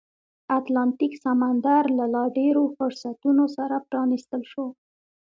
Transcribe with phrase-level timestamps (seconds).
[0.57, 4.65] اتلانتیک سمندر له لا ډېرو فرصتونو سره پرانیستل شو.